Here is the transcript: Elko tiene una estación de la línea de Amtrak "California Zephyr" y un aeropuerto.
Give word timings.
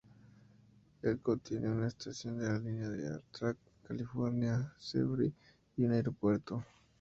Elko 1.03 1.37
tiene 1.37 1.69
una 1.69 1.85
estación 1.85 2.39
de 2.39 2.47
la 2.47 2.57
línea 2.57 2.89
de 2.89 3.07
Amtrak 3.13 3.55
"California 3.83 4.73
Zephyr" 4.79 5.31
y 5.77 5.83
un 5.85 5.91
aeropuerto. 5.91 6.65